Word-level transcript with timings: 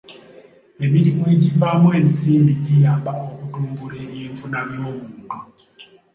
Emirimu 0.85 1.23
egivaamu 1.35 1.87
ensimbi 1.99 2.53
giyamba 2.63 3.11
okutumbula 3.29 3.95
ebyenfuna 4.05 4.59
by'omuntu. 4.67 5.35